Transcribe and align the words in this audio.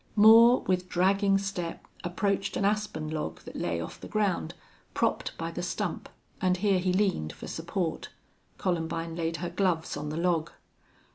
Moore, 0.15 0.61
with 0.61 0.89
dragging 0.89 1.37
step, 1.37 1.85
approached 2.03 2.57
an 2.57 2.65
aspen 2.65 3.07
log 3.07 3.39
that 3.41 3.55
lay 3.55 3.79
off 3.79 4.01
the 4.01 4.07
ground, 4.07 4.55
propped 4.95 5.37
by 5.37 5.51
the 5.51 5.61
stump, 5.61 6.09
and 6.41 6.57
here 6.57 6.79
he 6.79 6.91
leaned 6.91 7.31
for 7.31 7.45
support. 7.45 8.09
Columbine 8.57 9.15
laid 9.15 9.37
her 9.37 9.49
gloves 9.51 9.95
on 9.95 10.09
the 10.09 10.17
log. 10.17 10.49